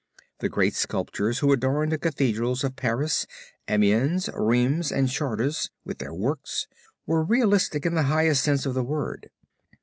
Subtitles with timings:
[0.39, 3.27] The great sculptors who adorned the Cathedrals of Paris,
[3.67, 6.65] Amiens, Rheims, and Chartres with their works,
[7.05, 9.29] were realists in the highest sense of the word.